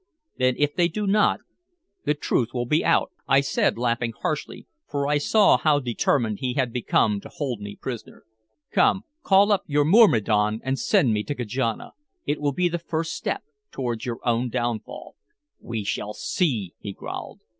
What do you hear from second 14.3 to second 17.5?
downfall." "We shall see," he growled.